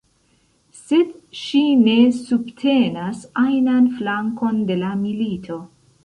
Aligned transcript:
Sed 0.77 1.09
ŝi 1.39 1.59
ne 1.81 1.97
subtenas 2.19 3.19
ajnan 3.41 3.85
flankon 3.99 4.57
de 4.71 4.79
la 4.85 4.89
milito. 5.03 5.59